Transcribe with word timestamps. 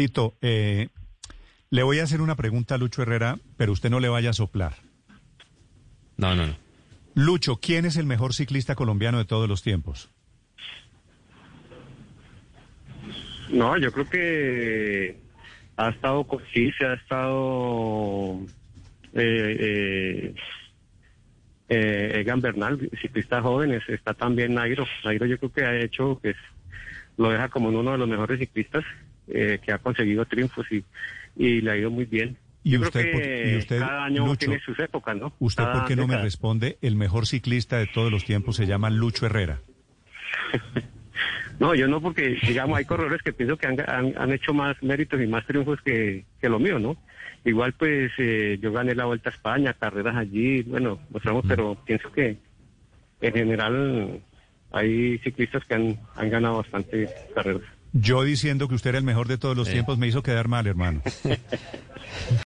Tito, 0.00 0.32
eh, 0.40 0.88
le 1.68 1.82
voy 1.82 1.98
a 1.98 2.04
hacer 2.04 2.22
una 2.22 2.34
pregunta 2.34 2.74
a 2.74 2.78
Lucho 2.78 3.02
Herrera, 3.02 3.36
pero 3.58 3.70
usted 3.72 3.90
no 3.90 4.00
le 4.00 4.08
vaya 4.08 4.30
a 4.30 4.32
soplar. 4.32 4.76
No, 6.16 6.34
no, 6.34 6.46
no. 6.46 6.56
Lucho, 7.14 7.56
¿quién 7.56 7.84
es 7.84 7.98
el 7.98 8.06
mejor 8.06 8.32
ciclista 8.32 8.74
colombiano 8.74 9.18
de 9.18 9.26
todos 9.26 9.46
los 9.46 9.62
tiempos? 9.62 10.08
No, 13.50 13.76
yo 13.76 13.92
creo 13.92 14.08
que 14.08 15.18
ha 15.76 15.90
estado 15.90 16.26
sí, 16.54 16.72
se 16.78 16.86
ha 16.86 16.94
estado 16.94 18.40
eh, 19.12 19.56
eh, 19.60 20.34
eh, 21.68 22.12
Egan 22.20 22.40
Bernal, 22.40 22.88
ciclista 23.02 23.42
jóvenes, 23.42 23.82
está 23.86 24.14
también 24.14 24.54
Nairo. 24.54 24.86
Nairo 25.04 25.26
yo 25.26 25.36
creo 25.36 25.52
que 25.52 25.64
ha 25.66 25.78
hecho 25.78 26.18
que 26.22 26.34
lo 27.18 27.28
deja 27.28 27.50
como 27.50 27.68
uno 27.68 27.92
de 27.92 27.98
los 27.98 28.08
mejores 28.08 28.38
ciclistas 28.38 28.82
eh, 29.32 29.58
que 29.64 29.72
ha 29.72 29.78
conseguido 29.78 30.24
triunfos 30.26 30.66
y, 30.70 30.84
y 31.36 31.60
le 31.60 31.70
ha 31.70 31.76
ido 31.76 31.90
muy 31.90 32.04
bien. 32.04 32.36
¿Y 32.62 32.72
yo 32.72 32.80
usted, 32.80 33.00
creo 33.00 33.12
por- 33.14 33.22
que 33.22 33.52
y 33.54 33.56
usted, 33.58 33.78
cada 33.78 34.04
año 34.04 34.26
Lucho, 34.26 34.36
tiene 34.38 34.60
sus 34.60 34.78
épocas, 34.78 35.16
¿no? 35.16 35.32
¿Usted 35.38 35.64
Cada 35.64 35.72
por 35.78 35.88
qué 35.88 35.96
no 35.96 36.06
me 36.06 36.18
responde? 36.18 36.76
El 36.82 36.94
mejor 36.96 37.26
ciclista 37.26 37.78
de 37.78 37.86
todos 37.86 38.10
los 38.12 38.24
tiempos 38.24 38.56
se 38.56 38.66
llama 38.66 38.90
Lucho 38.90 39.26
Herrera. 39.26 39.60
No, 41.58 41.74
yo 41.74 41.86
no, 41.88 42.00
porque 42.00 42.38
digamos 42.46 42.78
hay 42.78 42.86
corredores 42.86 43.20
que 43.22 43.34
pienso 43.34 43.58
que 43.58 43.66
han, 43.66 43.78
han, 43.86 44.14
han 44.16 44.32
hecho 44.32 44.54
más 44.54 44.82
méritos 44.82 45.20
y 45.20 45.26
más 45.26 45.44
triunfos 45.46 45.78
que, 45.82 46.24
que 46.40 46.48
lo 46.48 46.58
mío, 46.58 46.78
¿no? 46.78 46.96
Igual 47.44 47.74
pues 47.74 48.10
eh, 48.16 48.58
yo 48.62 48.72
gané 48.72 48.94
la 48.94 49.04
Vuelta 49.04 49.28
a 49.28 49.32
España, 49.34 49.74
carreras 49.74 50.16
allí, 50.16 50.62
bueno, 50.62 50.98
mostramos, 51.10 51.44
pero 51.46 51.74
pienso 51.84 52.10
que 52.12 52.38
en 53.20 53.32
general 53.34 54.22
hay 54.72 55.18
ciclistas 55.18 55.62
que 55.66 55.74
han, 55.74 56.00
han 56.16 56.30
ganado 56.30 56.56
bastantes 56.58 57.10
carreras. 57.34 57.62
Yo 57.92 58.22
diciendo 58.22 58.68
que 58.68 58.74
usted 58.74 58.90
era 58.90 58.98
el 58.98 59.04
mejor 59.04 59.28
de 59.28 59.38
todos 59.38 59.56
los 59.56 59.68
tiempos 59.68 59.98
me 59.98 60.06
hizo 60.06 60.22
quedar 60.22 60.48
mal, 60.48 60.66
hermano. 60.66 61.02